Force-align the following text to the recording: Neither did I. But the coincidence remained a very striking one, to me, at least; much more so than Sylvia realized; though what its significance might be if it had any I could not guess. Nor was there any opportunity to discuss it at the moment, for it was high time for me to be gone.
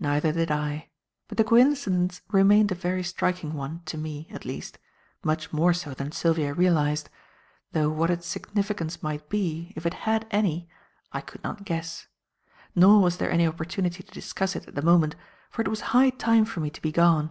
Neither 0.00 0.32
did 0.32 0.50
I. 0.50 0.88
But 1.28 1.36
the 1.36 1.44
coincidence 1.44 2.22
remained 2.28 2.72
a 2.72 2.74
very 2.74 3.02
striking 3.02 3.52
one, 3.52 3.82
to 3.84 3.98
me, 3.98 4.26
at 4.30 4.46
least; 4.46 4.78
much 5.22 5.52
more 5.52 5.74
so 5.74 5.92
than 5.92 6.12
Sylvia 6.12 6.54
realized; 6.54 7.10
though 7.72 7.90
what 7.90 8.08
its 8.08 8.26
significance 8.26 9.02
might 9.02 9.28
be 9.28 9.74
if 9.76 9.84
it 9.84 9.92
had 10.08 10.26
any 10.30 10.70
I 11.12 11.20
could 11.20 11.44
not 11.44 11.66
guess. 11.66 12.06
Nor 12.74 13.02
was 13.02 13.18
there 13.18 13.30
any 13.30 13.46
opportunity 13.46 14.02
to 14.02 14.12
discuss 14.12 14.56
it 14.56 14.66
at 14.66 14.76
the 14.76 14.80
moment, 14.80 15.14
for 15.50 15.60
it 15.60 15.68
was 15.68 15.82
high 15.92 16.08
time 16.08 16.46
for 16.46 16.60
me 16.60 16.70
to 16.70 16.80
be 16.80 16.90
gone. 16.90 17.30